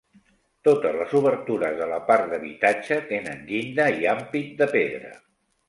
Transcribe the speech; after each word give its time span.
Totes 0.67 0.95
les 1.01 1.13
obertures 1.19 1.77
de 1.83 1.89
la 1.91 1.99
part 2.09 2.25
d'habitatge 2.33 2.99
tenen 3.13 3.47
llinda 3.53 3.89
i 4.01 4.11
ampit 4.17 4.59
de 4.65 4.73
pedra. 4.77 5.17